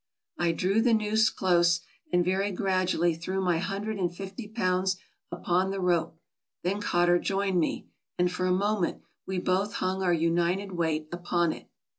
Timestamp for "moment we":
8.51-9.37